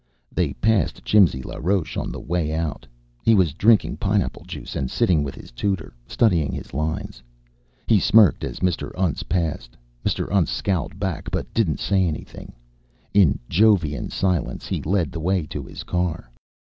[0.31, 2.87] They passed Jimsy LaRoche on the way out.
[3.21, 7.21] He was drinking pineapple juice and sitting with his tutor, studying his lines.
[7.85, 8.89] He smirked as Mr.
[8.95, 9.77] Untz passed.
[10.03, 10.27] Mr.
[10.31, 12.53] Untz scowled back but didn't say anything.
[13.13, 16.31] In Jovian silence he led the way to his car.